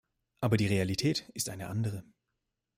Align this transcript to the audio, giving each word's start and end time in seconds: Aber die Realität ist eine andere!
Aber 0.39 0.57
die 0.57 0.65
Realität 0.65 1.29
ist 1.35 1.47
eine 1.49 1.67
andere! 1.67 2.03